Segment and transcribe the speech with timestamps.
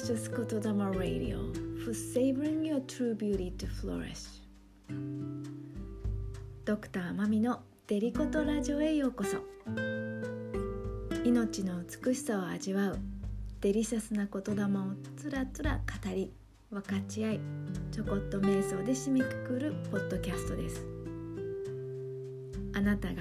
[0.00, 1.52] Precious Kotodama Radio
[1.84, 4.40] for savoring your true beauty to flourish.
[6.64, 9.36] ドクターマミのデリコトラジオへようこそ
[11.22, 12.98] 命の美しさを味わう
[13.60, 14.68] デリシャスな言霊を
[15.18, 16.32] つらつら語り
[16.70, 17.40] 分かち合い
[17.92, 20.86] ちょこっと瞑想で締めくくるポッドキャストです
[22.74, 23.20] あなたが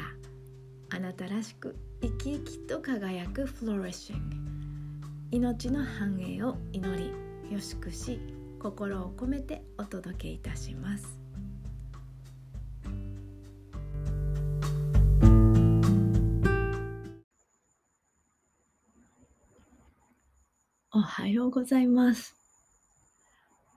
[0.91, 4.48] あなたらしく生き生きと輝くフローレッシング
[5.31, 7.13] 命の繁栄を祈り
[7.53, 8.19] よしくし
[8.59, 11.19] 心を込めてお届けいたします。
[20.91, 22.35] おはようございます。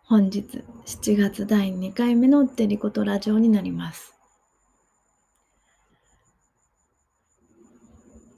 [0.04, 4.14] 本日7月第2回目のデリコトラジオになります。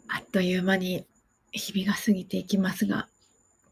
[0.08, 1.06] あっという間に
[1.54, 3.08] 日々が過ぎていきますが、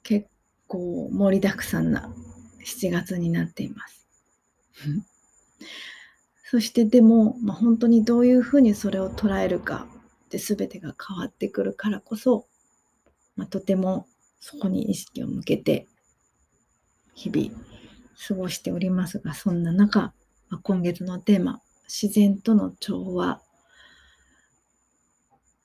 [0.04, 0.28] 結
[0.68, 2.08] 構盛りだくさんな
[2.64, 4.06] 7月になっています。
[6.48, 9.88] そしてでも、まあ、本当にどういうふうにそれを捉えるか
[10.30, 12.46] で全てが変わってくるからこそ、
[13.36, 14.06] まあ、とても
[14.38, 15.88] そこに意識を向けて
[17.14, 17.50] 日々
[18.28, 20.12] 過ごしておりますが、そんな中、
[20.50, 23.40] まあ、今月のテーマ、自然との調和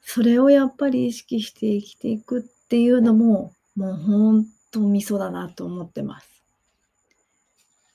[0.10, 6.30] それをやっぱり意識して生きていくっていうのも、もう本当ミソだなと思ってます。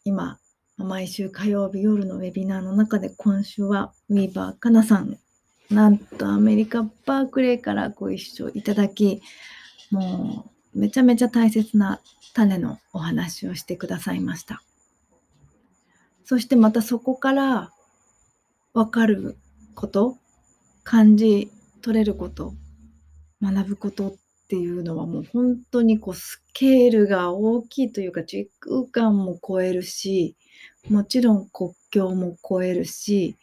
[0.04, 0.38] 今、
[0.76, 5.18] 毎週火曜日夜のウェビナーの中で今週はウィーバーかなさん、
[5.70, 9.22] なんとアメリカ・バークレーからご一緒いただき、
[9.90, 12.02] もうめちゃめちゃ大切な
[12.34, 14.62] 種のお話をしてくださいました。
[16.26, 17.72] そしてまたそこから
[18.74, 19.38] わかる
[19.74, 20.18] こと、
[20.84, 21.50] 感じ
[21.82, 22.54] 取れること
[23.42, 24.14] 学ぶことっ
[24.48, 30.36] ていうのはもう本当にこうスケールが大きいというか時空間も超えるし
[30.88, 33.36] もちろん国境も超えるし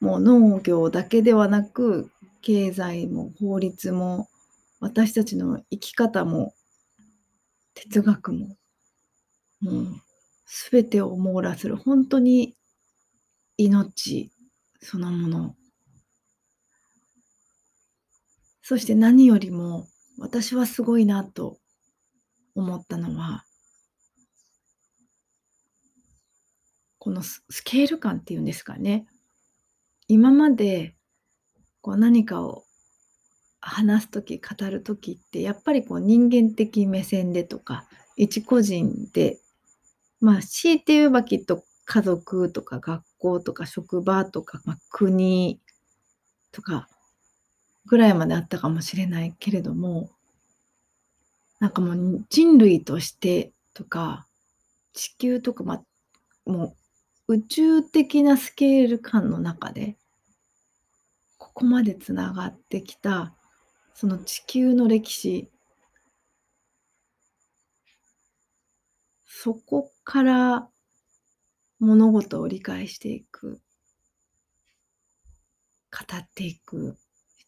[0.00, 2.10] もう農業だけではなく
[2.42, 4.28] 経済も法律も
[4.80, 6.54] 私たちの生き方も
[7.74, 8.56] 哲学も
[9.60, 9.86] もう
[10.70, 12.54] 全てを網羅する本当に
[13.56, 14.30] 命
[14.80, 15.54] そのもの。
[18.66, 19.88] そして何よりも
[20.18, 21.58] 私はすごいなと
[22.54, 23.44] 思ったのは、
[26.98, 29.06] このスケール感っていうんですかね。
[30.08, 30.96] 今まで
[31.82, 32.64] こう何かを
[33.60, 37.86] 話す時語る時ってやっぱりこう人間的目線でとか
[38.16, 39.40] 一個人で
[40.20, 45.60] まあ強いて言えばきっと家族とか学校とか職場とか、まあ、国
[46.50, 46.88] とか
[47.86, 50.10] ぐらいまであったかもしれないけれども、
[51.60, 54.26] なんかもう人類としてとか、
[54.94, 55.82] 地球とか、ま、
[56.46, 56.76] も
[57.28, 59.96] う宇宙的なスケール感の中で、
[61.38, 63.34] ここまでつながってきた、
[63.94, 65.48] その地球の歴史、
[69.26, 70.70] そこから
[71.78, 73.60] 物事を理解していく、
[75.90, 76.98] 語っていく、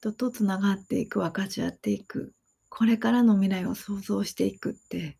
[0.06, 2.32] 人とつながっていく分かち合っていく。
[2.68, 5.16] これからの未来を想像していくって。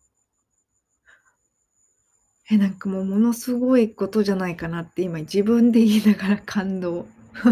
[2.49, 7.05] えなんかもうものすごいことじゃないかなって今自分で言いながら感動。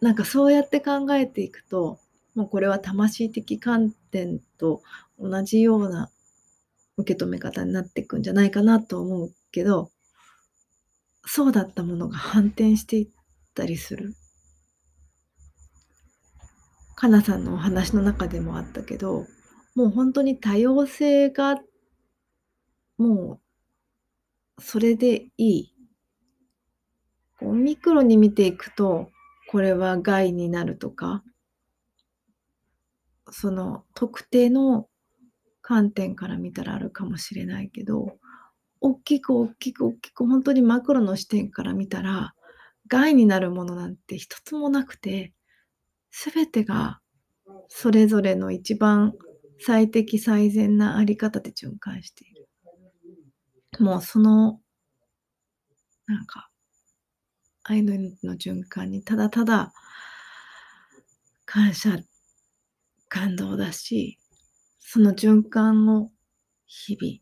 [0.00, 2.00] なんかそうやって考えていくと
[2.34, 4.82] もうこれは魂的観点と
[5.18, 6.10] 同じような
[6.96, 9.90] 受け止め方になっていくんじゃないかなと思うけど
[11.26, 13.08] そうだったものが反転していっ
[13.54, 14.16] ったりする。
[16.96, 19.26] かなさんのお話の中でもあったけど、
[19.76, 21.60] もう本当に多様性が、
[22.98, 23.40] も
[24.58, 25.74] う、それでいい。
[27.38, 29.10] こうミクロに見ていくと、
[29.50, 31.22] これは害になるとか、
[33.30, 34.88] その特定の
[35.60, 38.18] 観点から見たらあるかもしれないけど、
[38.80, 42.34] 大きく大きく大きく本当にマクロの視点から見たら、
[42.88, 45.32] 害になるものなんて一つもなくて、
[46.10, 47.00] すべてが
[47.68, 49.14] それぞれの一番
[49.60, 52.48] 最適最善なあり方で循環している。
[53.80, 54.60] もうその、
[56.06, 56.50] なんか、
[57.62, 59.72] 愛の命の循環にただただ
[61.46, 61.98] 感謝、
[63.08, 64.18] 感動だし、
[64.80, 66.10] その循環を
[66.66, 67.18] 日々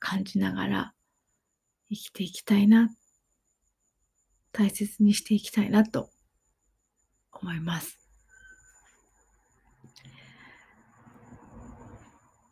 [0.00, 0.94] 感じながら
[1.88, 2.90] 生きていきたいな
[4.56, 6.08] 大切にしていきたいなと
[7.30, 7.98] 思います。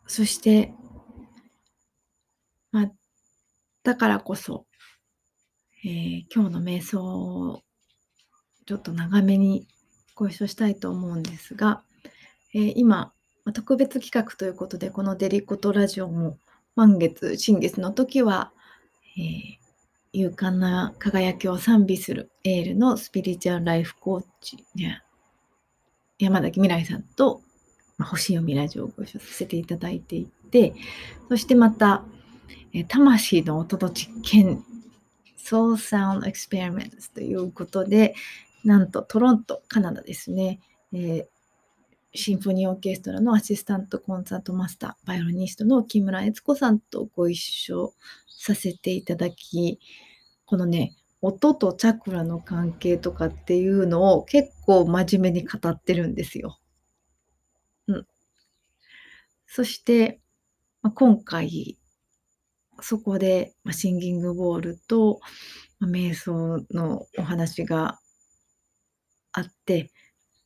[0.05, 0.71] そして、
[2.71, 2.91] まあ、
[3.81, 4.67] だからこそ、
[5.83, 7.63] えー、今日の瞑想を
[8.67, 9.67] ちょっと長めに
[10.13, 11.81] ご一緒したいと思うんですが、
[12.53, 13.13] えー、今、
[13.51, 16.37] 特別企画ということで、このデリコとラジオも
[16.75, 18.51] 満月、新月の時は、
[19.17, 19.64] えー、
[20.15, 24.65] 勇敢な輝きを賛美するエールのスピリチュアルライフコーチ、
[26.17, 27.41] 山崎未来さんと、
[27.97, 30.73] まあ、星読みラジオをご一緒させていただいていて、
[31.27, 32.03] そしてまた、
[32.71, 34.63] え魂の音の実験、
[35.37, 38.15] Soul Sound Experiments ということで、
[38.63, 40.61] なんとトロント、カナダですね、
[40.93, 41.25] えー、
[42.15, 47.93] シンフォニーオーケストラのアシスタントコンサートマスター、バイオリニストの木村悦子さんとご一緒
[48.27, 49.79] させていただき、
[50.45, 56.59] このね、音とチャクラの関係とかっていうのを結構真面目に語ってるんですよ。
[57.87, 58.07] うん。
[59.47, 60.21] そして、
[60.81, 61.77] まあ、今回、
[62.81, 65.19] そこで、まあ、シンギングボールと、
[65.79, 67.99] まあ、瞑想のお話が
[69.31, 69.91] あって、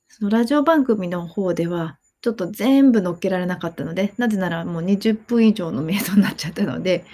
[0.10, 7.06] そのラジオ番組の方では、ちょっと全部載っけられなかったので、なぜならもう20分以上の瞑想になっちゃったので、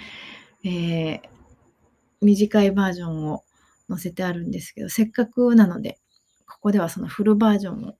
[0.64, 1.20] えー、
[2.22, 3.44] 短いバージョンを
[3.88, 6.00] 載せてあるんですけど、せっかくなので、
[6.48, 7.94] ここではそのフルバージョンを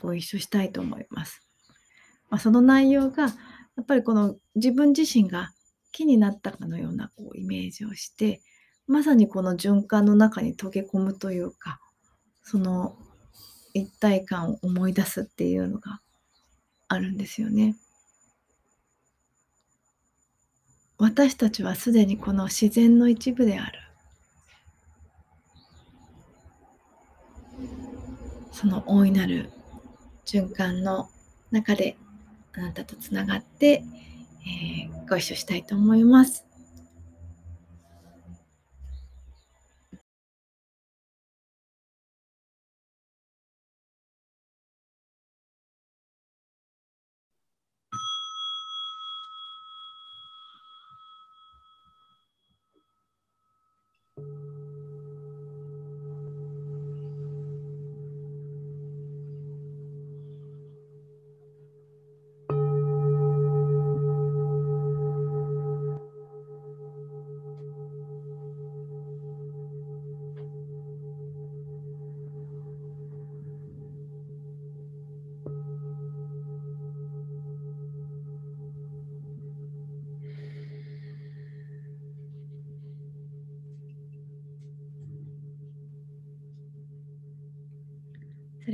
[0.00, 1.42] ご一緒したいと思います。
[2.28, 3.30] まあ、その内容が、や
[3.82, 5.52] っぱりこの自分自身が
[5.92, 8.42] 木になったかのようなこうイメージをして、
[8.88, 11.80] まさにこの循環の中に溶け込むというか、
[12.42, 12.98] その
[13.76, 16.00] 一体感を思い出すっていうのが
[16.88, 17.76] あるんですよね。
[20.98, 23.80] 私たちはすでにこの自然の一部である。
[28.50, 29.50] その大いなる
[30.24, 31.10] 循環の
[31.50, 31.98] 中で
[32.54, 33.84] あなたとつながって、
[34.46, 36.45] えー、ご一緒したいと思います。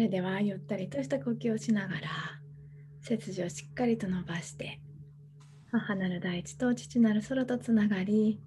[0.02, 2.00] れではゆったりとした呼吸をしながら
[3.00, 4.80] 背筋をしっかりと伸ばして
[5.70, 8.40] 母なる大地と父なる空とつながり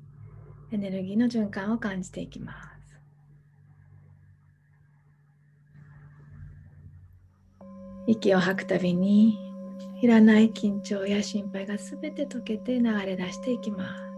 [0.71, 2.75] エネルギーの循環を感じていきます。
[8.07, 9.39] 息を吐くたびに
[10.01, 14.14] いらない緊張や心配がすべて溶けて流れ出していきます。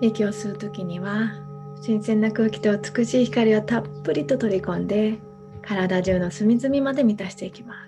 [0.00, 1.32] 息を吸う時には
[1.80, 5.18] 新鮮な空気と美しい光をたっぷりと取り込んで
[5.62, 7.86] 体中の隅々まで満たしていきます。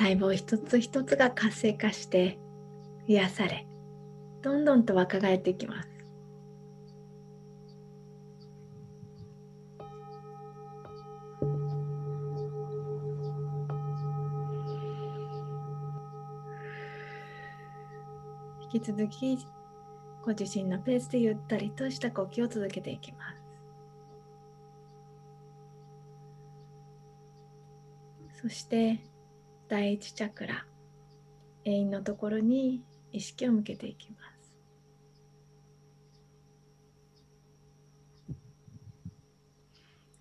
[0.00, 2.38] 細胞一つ一つが活性化して
[3.06, 3.66] 癒され
[4.40, 5.89] どんどんと若返っていきます。
[18.72, 19.38] 引き続き
[20.24, 23.40] ご自身のペースでゆったりとした呼吸を続けていきます。
[28.42, 29.00] そして
[29.68, 30.64] 第一チャクラ
[31.64, 34.30] 永遠のところに意識を向けていきます。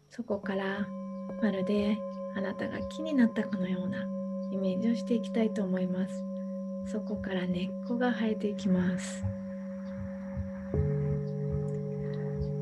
[0.09, 0.87] そこから
[1.41, 1.97] まるで
[2.35, 4.03] あなたが木になったかのような
[4.51, 6.28] イメージをしていきたいと思います。
[6.91, 9.23] そこから根っこが生えていきます。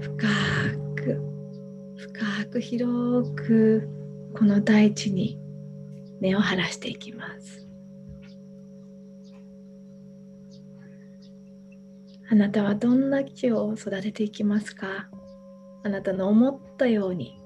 [0.01, 0.27] 深
[0.95, 1.21] く
[1.95, 3.87] 深く広く
[4.35, 5.39] この大地に
[6.19, 7.65] 根を張らしていきます。
[12.29, 15.07] あなたはどんな木を育てていきますか？
[15.85, 17.39] あなたの思ったように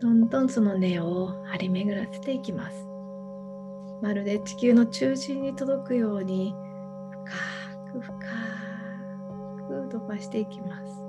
[0.00, 2.91] どんどんその根を張り巡らせていきます。
[4.02, 6.52] まるで地球の中心に届くように
[7.92, 8.12] 深く深
[9.68, 11.02] く飛ばしていきます。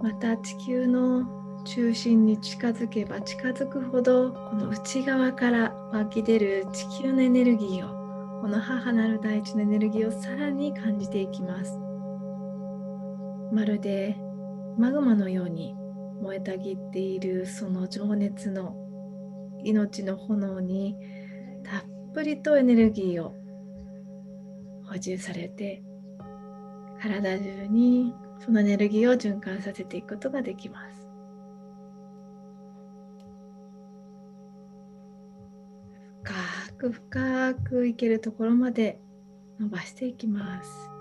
[0.00, 1.24] また地球の
[1.64, 11.76] 中心に近づけば近づくほどこの内側から湧き出る地球のエネルギーをこの母なる大地のエネルギーをさらに感じていきます。
[13.52, 14.16] まるで
[14.78, 15.74] マグマのように
[16.20, 18.81] 燃えたぎっているその情熱の
[19.64, 20.96] 命の炎に
[21.64, 23.34] たっぷりとエネルギーを
[24.84, 25.82] 補充されて
[27.00, 31.02] 体中にそのエネルギーを循環させていくことができます。
[36.22, 39.00] 深く深くいけるところまで
[39.58, 40.91] 伸ばしていきます。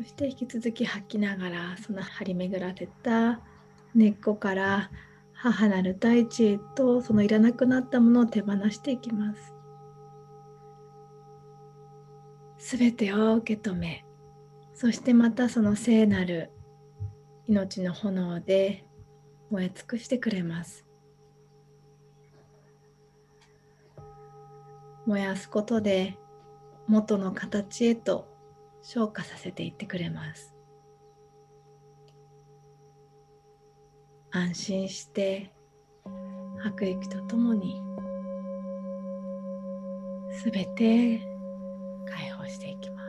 [0.00, 3.38] そして引き続き吐きながらその張り巡らせた
[3.94, 4.90] 根っこから
[5.34, 9.54] 母なる大地へとそのいらなくなったものを手放していきます。
[12.56, 14.06] すべてを受け止め
[14.72, 16.50] そしてまたその聖なる
[17.46, 18.86] 命の炎で
[19.50, 20.86] 燃え尽くしてくれます。
[25.04, 26.16] 燃やすことで
[26.86, 28.29] 元の形へと
[28.82, 30.54] 消化させていってくれます。
[34.32, 35.52] 安心して
[36.58, 37.82] 吐く息とともに
[40.32, 41.18] すべて
[42.08, 42.99] 解放していきます。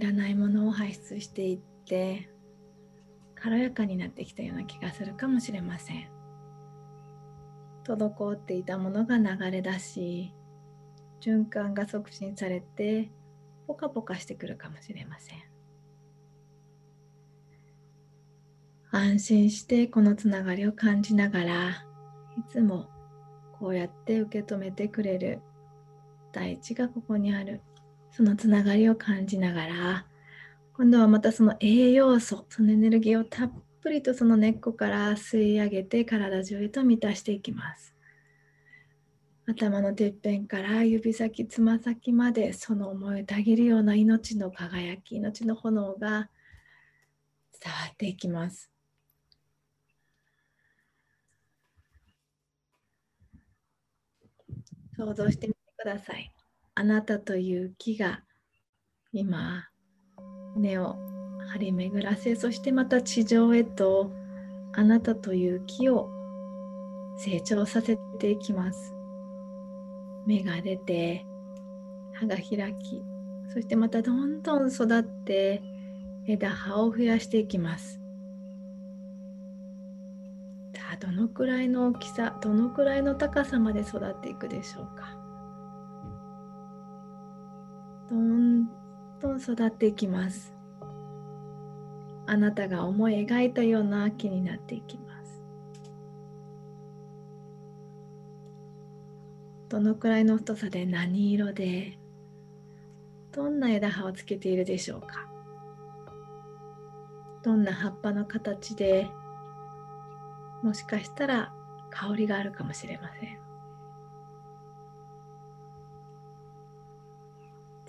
[0.00, 2.30] いらないものを排出していって
[3.34, 6.08] 軽やかになってきたような気がするかもしれません。
[7.84, 10.32] 滞っていたものが流れ出し
[11.20, 13.10] 循環が促進されて
[13.66, 15.38] ポカポカしてくるかもしれません。
[18.92, 21.74] 安心してこのつながりを感じながらい
[22.48, 22.88] つも
[23.58, 25.42] こうやって受け止めてくれる
[26.32, 27.60] 大地がここにある。
[28.12, 30.06] そのつながりを感じながら
[30.74, 33.52] 今度はまたその栄養素そのエネルギーをたっ
[33.82, 37.94] ぷりとその根っこから吸い上げて体中へと満たしていきます。
[39.46, 46.30] 頭のてっぺんから指先つま先までその思いをたぎるような命の輝き命の炎が
[47.60, 48.70] 伝わっていきます。
[54.96, 56.39] 想像してみてください。
[56.74, 58.22] あなたという木が
[59.12, 59.64] 今
[60.56, 60.96] 根を
[61.52, 64.12] 張り巡らせそしてまた地上へと
[64.72, 66.08] あなたという木を
[67.18, 68.94] 成長させていきます。
[70.26, 71.26] 芽が出て
[72.14, 73.02] 葉が開き
[73.52, 75.62] そしてまたどんどん育って
[76.26, 78.00] 枝葉を増やしていきます。
[80.76, 85.19] さあどのくらいの大きさどのくらいの高さまで育っていくでしょうか。
[88.10, 88.66] どん
[89.20, 90.52] どん育っていきます。
[92.26, 95.40] あなたが思い描いたような秋になっていきます。
[99.68, 101.98] どのくらいの太さで何色で
[103.30, 105.28] どんな枝葉をつけているでしょうか。
[107.44, 109.08] どんな葉っぱの形で
[110.64, 111.52] もしかしたら
[111.90, 113.39] 香りがあるかもしれません。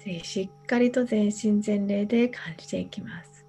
[0.03, 3.46] ぜひしっかりと全身全霊で感じていきます。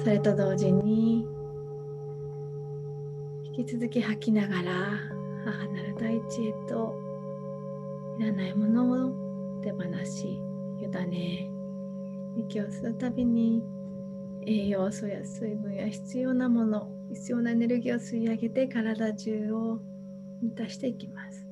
[0.00, 1.24] それと同時に
[3.56, 4.72] 引き続き吐きながら
[5.44, 6.94] 母なる大地へと
[8.18, 10.40] いらないものを手放し
[10.82, 11.48] 委ね
[12.36, 13.62] 息を吸うたびに
[14.46, 19.80] 栄養素や水分や必要なもの必要なエネルギーを吸い上げて体中を
[20.42, 21.46] 満たしていきます。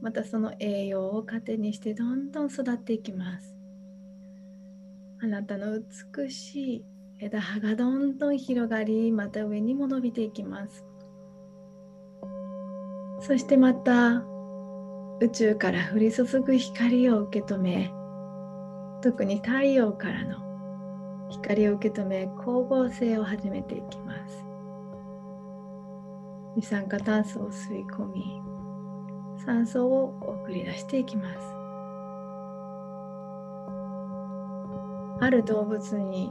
[0.00, 3.54] またその栄養を糧にしてどんどん育っていきます。
[5.22, 5.78] あなたの
[6.14, 6.84] 美しい
[7.18, 10.86] 枝葉がどんどん広がりまた上にも伸びていきます。
[13.20, 14.24] そしてまた
[15.20, 17.92] 宇宙から降り注ぐ光を受け止め
[19.02, 20.49] 特に太陽からの
[21.30, 24.44] 光を受け止め光合成を始めていきます。
[26.56, 28.42] 二酸化炭素を吸い込み
[29.44, 31.38] 酸素を送り出していきます。
[35.22, 36.30] ある動物に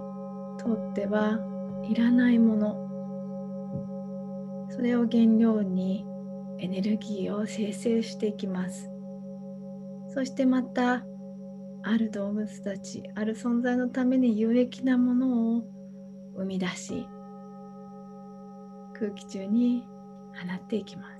[0.57, 1.39] とっては
[1.83, 2.89] いらないもの。
[4.69, 6.05] それを原料に
[6.59, 8.89] エネルギーを生成していきます。
[10.13, 11.03] そしてまた
[11.83, 15.63] ある動物たちある存在のために有益なものを
[16.36, 17.07] 生み出し
[18.93, 19.88] 空気中に
[20.33, 21.19] 放っていきます。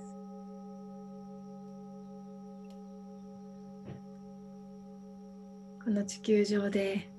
[5.82, 7.10] この地球上で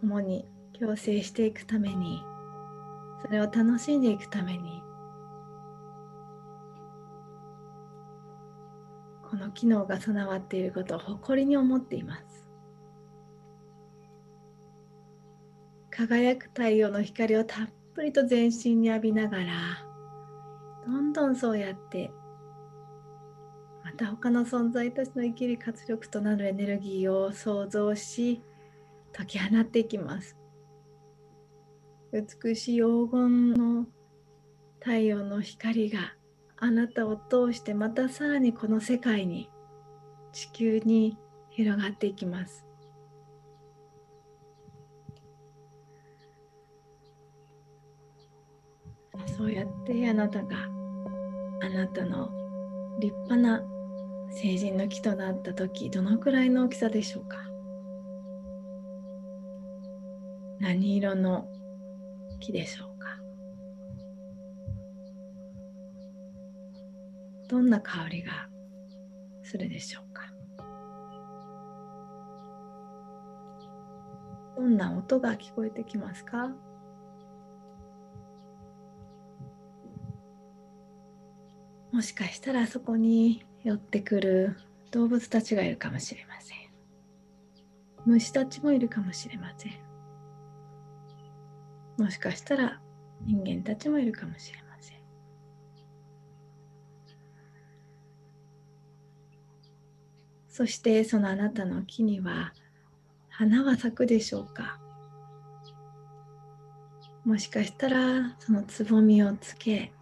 [0.00, 0.48] 共に
[0.78, 2.22] 共生していくために
[3.22, 4.82] それを楽しんでいくために
[9.30, 12.45] この機能が備わっていることを誇りに思っています。
[15.96, 19.46] 輝く太陽の光をたっぷりと全身に浴びながら
[20.84, 22.10] どんどんそうやって
[23.82, 28.42] また他の存在たちの生きる活力となるエネルギーを想像し
[29.14, 30.36] 解き放っていきます。
[32.12, 33.86] 美しい黄金の
[34.80, 36.14] 太陽の光が
[36.58, 39.48] あなたを通してまたさらにこの世界に
[40.32, 41.16] 地球に
[41.48, 42.65] 広がっていきます。
[49.36, 50.56] そうやってあなたが
[51.62, 52.30] あなたの
[53.00, 53.62] 立派な
[54.30, 57.38] 成人の木となった時どのくらいの大きさでしょうか？
[60.58, 61.48] 何色の
[62.40, 63.18] 木でしょうか？
[67.48, 68.48] どんな香りが
[69.42, 70.22] するでしょうか？
[74.56, 76.50] どんな音が聞こえてきますか？
[81.96, 84.54] もしかしたらそこに寄ってくる
[84.90, 86.58] 動物たちがいるかもしれません。
[88.04, 89.72] 虫たちもいるかもしれません。
[91.98, 92.82] もしかしたら
[93.24, 94.98] 人間たちもいるかもしれません。
[100.50, 102.52] そしてそのあなたの木には
[103.30, 104.78] 花は咲くでしょうか？
[107.24, 109.92] もしかしたらそのつぼみをつけ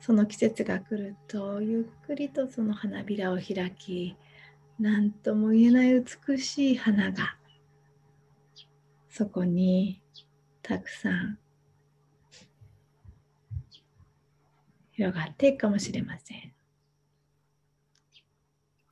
[0.00, 4.16] その季節が来るとゆっくりとその花びらを開き
[4.78, 7.36] 何とも言えない美しい花が
[9.10, 10.00] そこに
[10.62, 11.38] たくさん
[14.92, 16.52] 広がっていくかもしれません。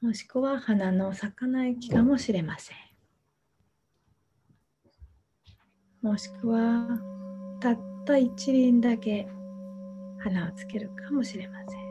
[0.00, 2.76] もしくは花の咲かない木かもしれません。
[6.00, 6.86] もしくは
[7.60, 9.28] たった一輪だけ
[10.18, 11.88] 花をつけるかもしれません。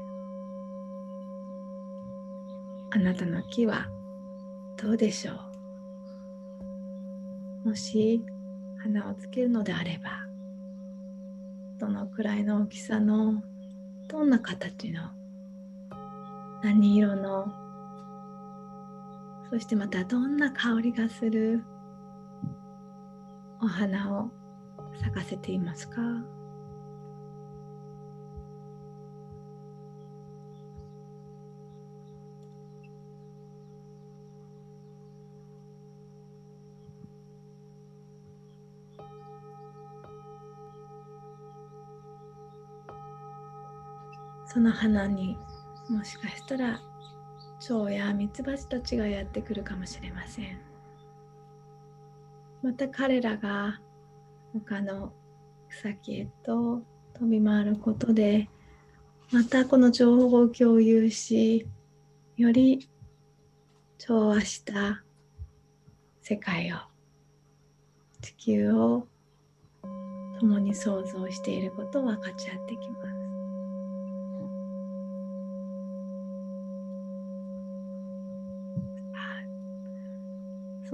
[2.89, 3.87] あなたの木は
[4.81, 5.33] どうでしょ
[7.65, 8.23] うもし
[8.81, 10.25] 花をつけるのであれば
[11.79, 13.43] どのくらいの大きさの
[14.07, 15.01] どんな形の
[16.63, 17.53] 何色の
[19.49, 21.63] そしてまたどんな香りがする
[23.61, 24.29] お花を
[25.01, 26.01] 咲かせていますか？
[44.47, 45.37] その花に
[45.89, 46.79] もしかしたら
[47.59, 50.59] 蝶やミツバチたちがやってくるかもしれません。
[52.63, 53.79] また彼らが
[54.53, 55.13] 他の
[55.69, 56.81] 草木へと
[57.13, 58.49] 飛び回ることで
[59.31, 61.67] またこの情報を共有し
[62.37, 62.89] より
[63.97, 65.03] 調和した
[66.21, 66.77] 世界を
[68.21, 69.07] 地球を
[70.39, 73.16] 共に創造していることを分かち合ってきます。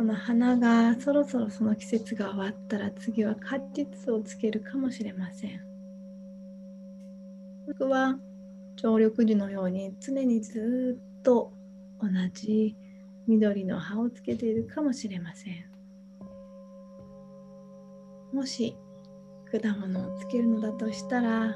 [0.03, 5.61] その花がそろそろその季節が終わったら次は果実をつけるかもしれません。
[7.65, 8.19] 僕は
[8.75, 11.53] 常緑樹のように常にずっと
[12.01, 12.75] 同じ
[13.27, 15.65] 緑の葉をつけているかもしれません。
[18.33, 18.75] もし
[19.49, 21.53] 果物をつけるのだとしたら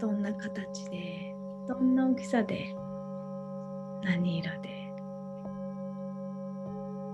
[0.00, 1.34] どんな形で
[1.66, 2.72] どんな大きさで
[4.04, 4.75] 何色で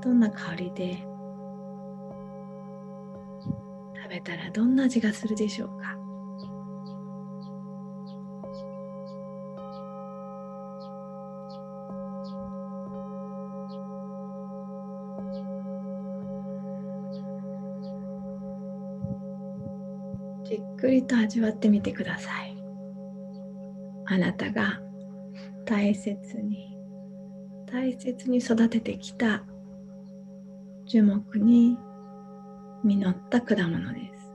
[0.03, 0.97] どんな香りで
[4.03, 5.97] 食べたらどんな味がするでしょうか？
[20.45, 22.57] じっくりと味わってみてください。
[24.07, 24.81] あなたが
[25.65, 26.77] 大切に
[27.67, 29.45] 大切に育ててきた
[30.93, 31.79] 樹木に
[32.85, 34.35] 実った果物です。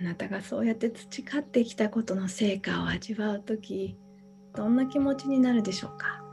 [0.00, 3.98] あなたがそうやって培ってきたことの成果を味わう時
[4.54, 6.23] どんな気持ちになるでしょうか？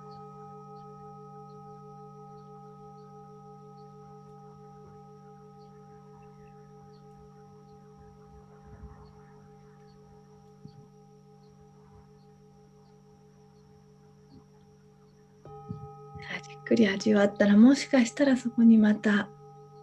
[16.81, 19.29] り味わったらもしかしたらそこにまた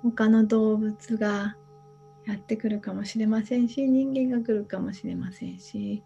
[0.03, 1.57] 他の動物が
[2.27, 6.03] やってくるかもしれませんし人間が来るかもしれませんし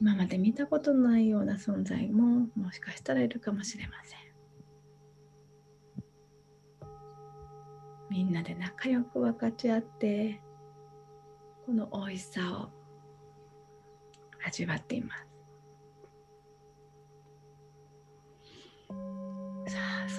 [0.00, 4.18] 今まで見たことのないような存在ももしかしたらいるかもしれません。
[8.10, 10.42] みんなで仲良く分かち合って
[11.64, 12.68] この美味しさを
[14.46, 15.32] 味わっています。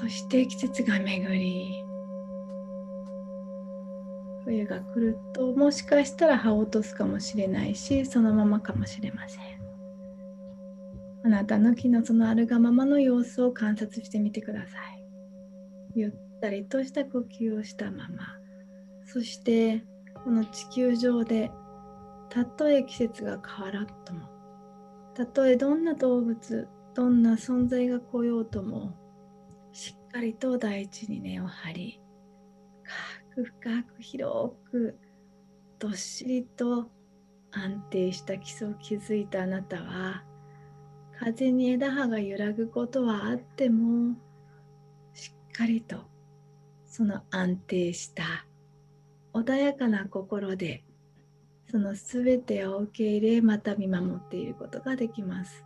[0.03, 1.81] そして季節が巡り
[4.43, 9.41] 冬が来るともしかしたら葉を落とすかもしれないしそのままかもしれません。
[11.23, 15.05] あなたの木のそのあるがままの様子を観察してみてください。
[15.95, 16.11] ゆっ
[16.41, 18.35] たりとした呼吸をしたまま。
[19.05, 19.85] そして
[20.25, 21.49] この地球上で
[22.27, 24.27] たとえ季節が変わらんとも
[25.13, 29.01] たとえどんな動物どんな存在が来ようとも
[30.13, 31.99] かりと大地に根を張り
[33.33, 34.99] 深く深く広く
[35.79, 36.85] どっしりと
[37.51, 40.23] 安定した基礎を築いたあなたは
[41.19, 44.15] 風に枝葉が揺らぐことはあっても
[45.13, 45.97] しっかりと
[46.85, 48.45] その安定した
[49.33, 50.83] 穏やかな心で
[51.71, 55.65] その全てを受け入れまた見守っていることができます。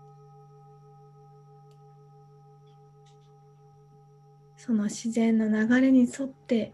[4.68, 6.74] その自然の流れに沿って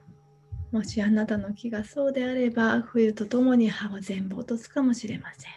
[0.71, 5.51] もしあなたの木がそうであれば冬とともに葉を全部落とすかもしれません。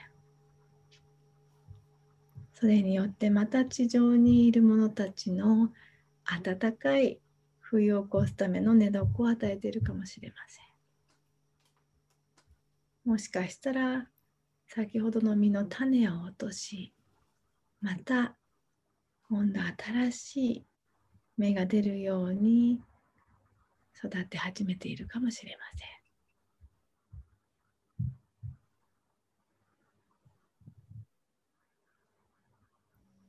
[2.53, 5.71] それによってまた地上にいる者たちの
[6.45, 7.19] 暖かい
[7.59, 10.65] 冬を起こすための寝床を与えているかもしれません。
[13.11, 14.09] もしかしたら
[14.69, 16.93] 先ほどの実の種を落とし
[17.81, 18.37] また
[19.31, 20.67] 今度新しい
[21.39, 22.81] 芽が出るように
[23.97, 25.97] 育って始めているかもしれません。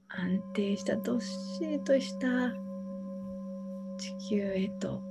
[0.09, 2.27] 安定したどっしりとした
[3.97, 5.01] 地球へと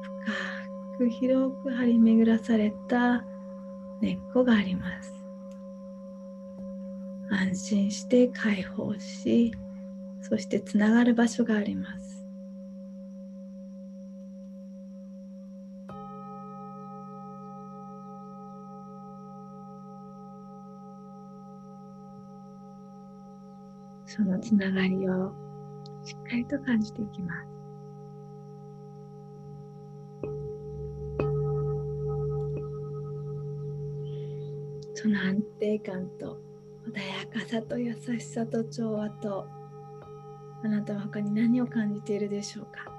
[0.00, 3.22] 深く広く張り巡らされた
[4.00, 5.12] 根っこがあります
[7.30, 9.52] 安心して解放し
[10.28, 12.26] そしてつながる場所があります。
[24.04, 25.32] そのつながりを
[26.02, 27.48] しっかりと感じていきます。
[34.94, 36.40] その安定感と
[36.84, 39.46] 穏やかさと優しさと調和と
[40.64, 42.92] あなたは他に何を感じているでしょうか？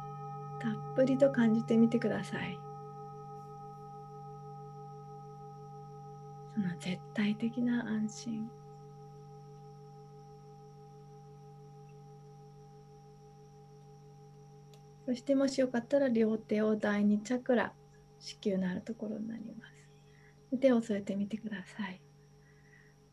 [0.62, 2.58] たっぷりと感じてみてください。
[6.56, 8.50] その絶対的な安心。
[15.06, 17.74] そしてもしよかったら両手を第二チャクラ
[18.20, 19.68] 子宮のあるところになりま
[20.52, 20.60] す。
[20.60, 22.02] 手を添えてみてください。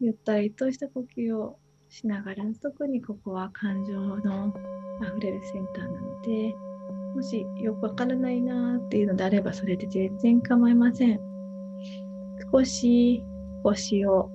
[0.01, 1.59] ゆったりとした呼吸を
[1.95, 4.53] しながら特にここは感情の
[5.01, 6.53] 溢れるセンターなので
[7.15, 11.21] もしよくわからないなっていうのであればそれで全然構いません
[12.53, 13.23] 少し
[13.63, 14.29] 腰を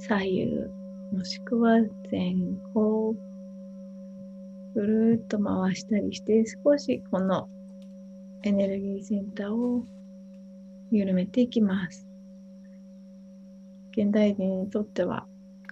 [0.00, 0.46] 左右
[1.12, 1.78] もしくは
[2.10, 2.34] 前
[2.74, 3.14] 後
[4.74, 7.48] ぐるっと回したりして少しこの
[8.42, 9.84] エネルギーセンターを
[10.90, 12.06] 緩めていきます。
[13.96, 15.26] 現代人にとっては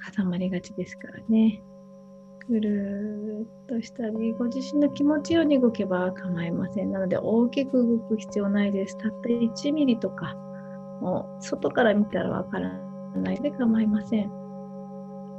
[0.07, 1.63] 固まりがちですからね。
[2.49, 6.93] ぐるっとしたり、ご自身の気持ちように動けば構いません。
[6.93, 8.99] なので大きく動く必要ないです。
[8.99, 10.35] たった1ミリとか、
[11.01, 12.71] もう外から見たらわから
[13.17, 14.31] ないで構いません。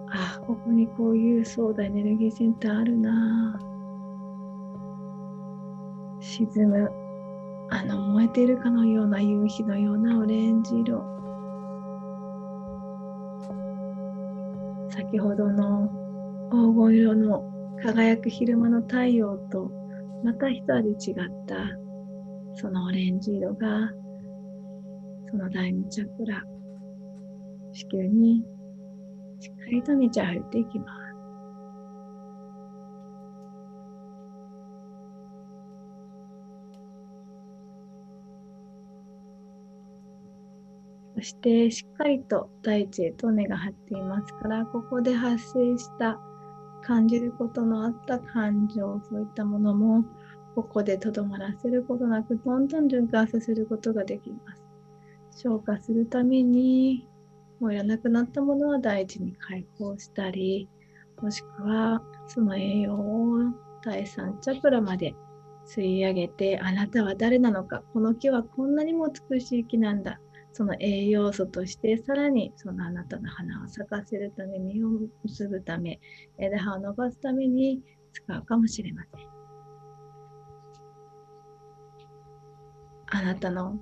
[0.10, 3.60] あ、ここにこういうそうだエネルギーセンターあるな
[6.20, 6.92] 沈む、
[7.70, 11.15] あの燃えているかのような夕日のようなオレンジ色。
[14.96, 15.90] 先ほどの
[16.52, 17.44] 黄金色の
[17.84, 19.70] 輝く昼間の太陽と
[20.24, 21.56] また一味違った
[22.56, 23.90] そのオレンジ色が
[25.30, 26.42] その第二チャクラ
[27.74, 28.44] 子宮に
[29.42, 31.05] しっかりと満ち溢れていきます。
[41.16, 46.20] そしてしっかりと大地へと根が張っていますからここで発生した
[46.84, 50.04] 感じることのあった感情そういったものも
[50.56, 54.66] ここでとどまらせることなくどんどん循環させることができます。
[55.36, 57.08] 消化するために
[57.60, 60.70] もういらなくなったものは大事に解放したり
[61.22, 63.40] もしくはその栄養を
[63.84, 65.14] 第三チャクラまで
[65.66, 70.20] 吸い上げてあなたは誰なのかこの木はこんなにも美しい木なんだ。
[70.56, 74.88] その栄養素としてさらにそのあなたの花を咲かせるため実を
[75.26, 76.00] 結ぶため
[76.38, 77.82] 枝葉を伸ばすために
[78.14, 79.28] 使うかもしれません。
[83.08, 83.78] あなたの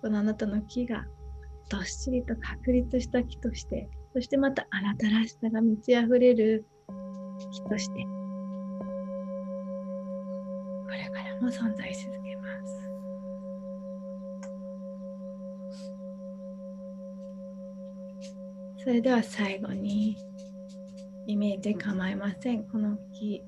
[0.00, 1.06] このあなたの木が
[1.68, 6.64] どっしりと確立した木としてそしてまたあなたらしさが満ち溢れる
[7.50, 8.06] 木として
[10.84, 12.21] これからも存在し続
[18.82, 20.16] それでは最後に
[21.28, 23.40] イメージ構いませんこの木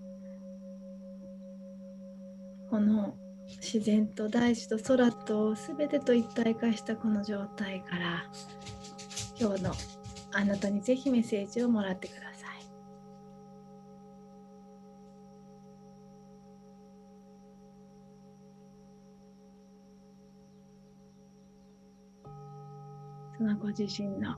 [2.70, 3.16] この
[3.60, 8.24] 自然と大地と空と全てと一体化したこの状態から
[9.36, 9.72] 今日の
[10.32, 12.64] あなたにぜひメッセージをもらってください。
[23.36, 24.36] そのご自身の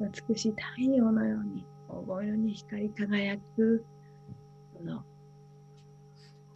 [0.00, 3.84] 美しい太陽のように黄金色に光り輝く
[4.74, 5.02] この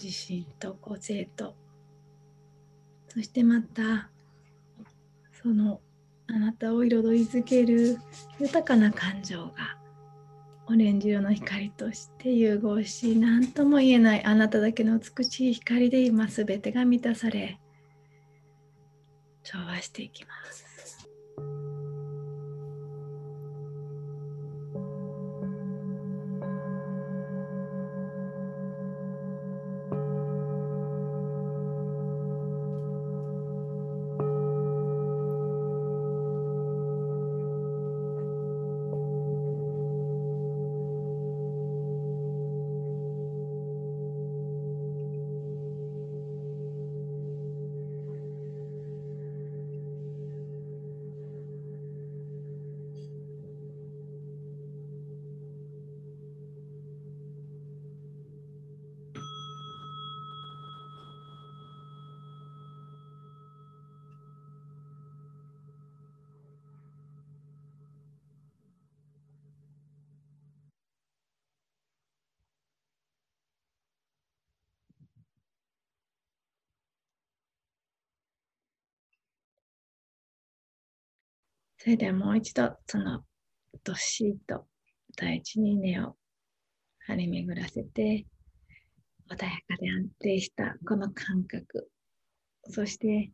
[0.02, 1.54] 自信と個性と
[3.08, 4.10] そしてまた
[5.42, 5.80] その
[6.28, 7.98] あなたを彩りづける
[8.38, 9.76] 豊かな感情が
[10.68, 17.58] オレンジ色の光として融合し何とも言えないあなただけの美しい光で今全てが満たされ
[19.42, 20.69] 調和していきます。
[81.82, 83.22] それではもう一度その
[83.84, 84.66] どっしりと
[85.16, 86.14] 大地に根を
[87.06, 88.26] 張り巡らせて
[89.30, 91.88] 穏やかで安定したこの感覚
[92.64, 93.32] そして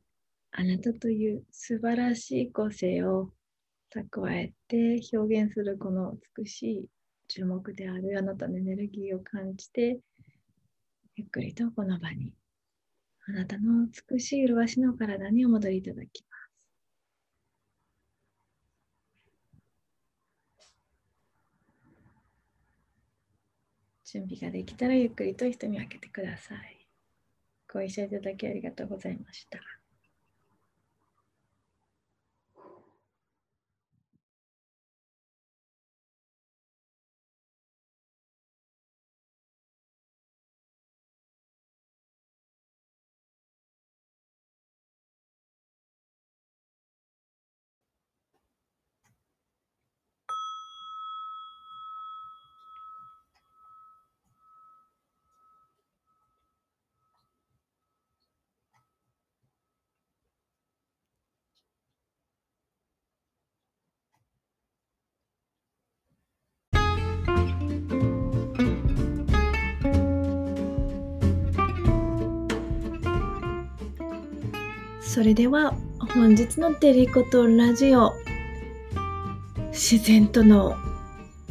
[0.53, 3.31] あなたという素晴らしい個性を
[3.93, 6.89] 蓄えて表現するこの美しい
[7.27, 9.99] 注目であるあなたのエネルギーを感じて
[11.17, 12.33] ゆっくりとこの場に
[13.27, 16.36] あなたの美しい麗しの体にお戻りいただきます。
[24.07, 26.89] 準備ができたらゆっくりと瞳を開けてください。
[27.73, 29.61] ご一緒いただきありがとうございました。
[75.17, 75.73] それでは
[76.15, 78.13] 本日のデリコとラジオ
[79.71, 80.77] 自然との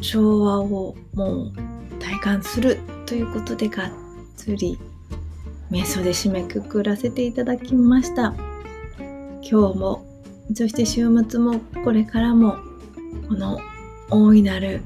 [0.01, 1.51] 調和をもう
[1.99, 3.91] 体感するということでがっ
[4.38, 4.78] つり
[5.71, 8.36] 瞑想で締めくくらせていただきました
[9.41, 10.06] 今日も
[10.54, 12.58] そして週末もこれからも
[13.28, 13.58] この
[14.12, 14.84] 大いなる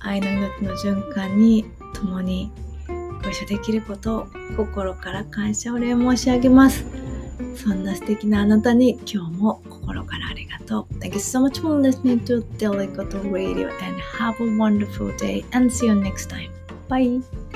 [0.00, 1.64] 愛の命の循環に
[1.94, 2.52] 共に
[3.24, 7.07] ご一緒できることを心から感謝お礼申し上げます。
[7.56, 10.94] そんな素敵なあなたに今日も心からありがとう。
[10.98, 15.86] Thank you so much for listening to Delicato Radio and have a wonderful day and see
[15.86, 16.50] you next time.
[16.88, 17.47] Bye!